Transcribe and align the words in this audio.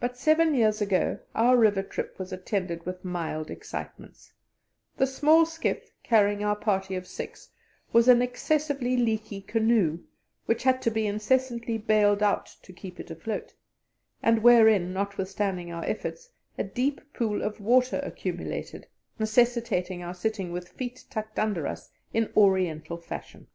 But 0.00 0.18
seven 0.18 0.54
years 0.54 0.82
ago 0.82 1.18
our 1.34 1.56
river 1.56 1.82
trip 1.82 2.18
was 2.18 2.30
attended 2.30 2.84
with 2.84 3.06
mild 3.06 3.50
excitements; 3.50 4.34
the 4.98 5.06
small 5.06 5.46
skiff, 5.46 5.90
carrying 6.02 6.44
our 6.44 6.54
party 6.54 6.94
of 6.94 7.06
six, 7.06 7.48
was 7.90 8.06
an 8.06 8.20
excessively 8.20 8.98
leaky 8.98 9.40
canoe, 9.40 10.00
which 10.44 10.64
had 10.64 10.82
to 10.82 10.90
be 10.90 11.06
incessantly 11.06 11.78
baled 11.78 12.22
out 12.22 12.54
to 12.60 12.72
keep 12.74 13.00
it 13.00 13.10
afloat, 13.10 13.54
and 14.22 14.42
wherein, 14.42 14.92
notwithstanding 14.92 15.72
our 15.72 15.84
efforts, 15.86 16.28
a 16.58 16.62
deep 16.64 17.00
pool 17.14 17.40
of 17.40 17.60
water 17.60 17.98
accumulated, 18.00 18.86
necessitating 19.18 20.02
our 20.02 20.12
sitting 20.12 20.52
with 20.52 20.68
feet 20.68 21.06
tucked 21.08 21.38
under 21.38 21.66
us 21.66 21.88
in 22.12 22.30
Oriental 22.36 22.98
fashion. 22.98 23.46